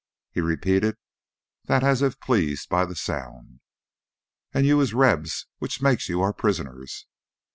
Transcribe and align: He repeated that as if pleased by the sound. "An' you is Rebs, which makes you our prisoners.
He 0.31 0.41
repeated 0.41 0.97
that 1.65 1.83
as 1.83 2.01
if 2.01 2.19
pleased 2.19 2.69
by 2.69 2.85
the 2.87 2.95
sound. 2.95 3.59
"An' 4.51 4.65
you 4.65 4.81
is 4.81 4.95
Rebs, 4.95 5.45
which 5.59 5.79
makes 5.79 6.09
you 6.09 6.23
our 6.23 6.33
prisoners. 6.33 7.05